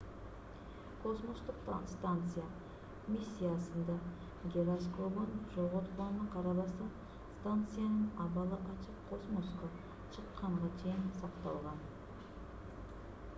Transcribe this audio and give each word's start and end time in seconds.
космостук 1.01 1.59
станция 1.91 2.45
миссиясында 3.17 3.97
гироскобун 4.55 5.35
жоготконуна 5.59 6.25
карабастан 6.39 6.89
станциянын 7.41 8.09
абалы 8.27 8.59
ачык 8.75 9.05
космоско 9.15 9.71
чыкканга 10.17 10.73
чейин 10.85 11.07
cакталган 11.23 11.85